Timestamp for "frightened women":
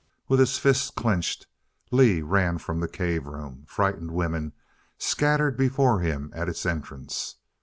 3.67-4.53